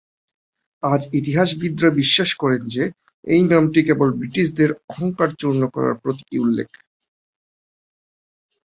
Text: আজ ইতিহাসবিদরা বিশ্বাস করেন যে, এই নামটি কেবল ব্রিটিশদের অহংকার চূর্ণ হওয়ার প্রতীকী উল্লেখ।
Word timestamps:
আজ 0.83 1.01
ইতিহাসবিদরা 1.13 1.89
বিশ্বাস 1.91 2.29
করেন 2.33 2.61
যে, 2.67 2.83
এই 3.27 3.41
নামটি 3.43 3.79
কেবল 3.83 4.09
ব্রিটিশদের 4.13 4.69
অহংকার 4.89 5.29
চূর্ণ 5.35 5.61
হওয়ার 5.65 5.95
প্রতীকী 5.95 6.35
উল্লেখ। 6.39 6.69